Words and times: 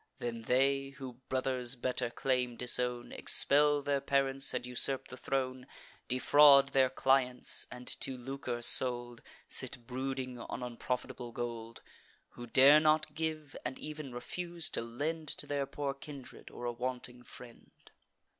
Then 0.17 0.41
they, 0.41 0.89
who 0.97 1.19
brothers' 1.29 1.75
better 1.75 2.09
claim 2.09 2.55
disown, 2.57 3.11
Expel 3.11 3.83
their 3.83 4.01
parents, 4.01 4.51
and 4.51 4.65
usurp 4.65 5.09
the 5.09 5.15
throne; 5.15 5.67
Defraud 6.07 6.69
their 6.69 6.89
clients, 6.89 7.67
and, 7.71 7.85
to 7.99 8.17
lucre 8.17 8.63
sold, 8.63 9.21
Sit 9.47 9.85
brooding 9.85 10.39
on 10.39 10.63
unprofitable 10.63 11.31
gold; 11.31 11.83
Who 12.29 12.47
dare 12.47 12.79
not 12.79 13.13
give, 13.13 13.55
and 13.63 13.77
ev'n 13.79 14.11
refuse 14.11 14.71
to 14.71 14.81
lend 14.81 15.27
To 15.27 15.45
their 15.45 15.67
poor 15.67 15.93
kindred, 15.93 16.49
or 16.49 16.65
a 16.65 16.71
wanting 16.71 17.21
friend. 17.21 17.69